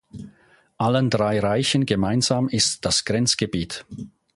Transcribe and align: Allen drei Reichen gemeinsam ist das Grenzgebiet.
Allen 0.79 1.11
drei 1.11 1.39
Reichen 1.39 1.85
gemeinsam 1.85 2.47
ist 2.49 2.85
das 2.85 3.05
Grenzgebiet. 3.05 3.85